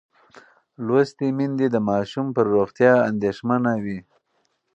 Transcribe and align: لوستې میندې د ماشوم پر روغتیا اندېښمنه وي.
لوستې 0.85 1.27
میندې 1.37 1.67
د 1.71 1.77
ماشوم 1.89 2.27
پر 2.35 2.45
روغتیا 2.55 2.93
اندېښمنه 3.09 3.71
وي. 3.83 3.99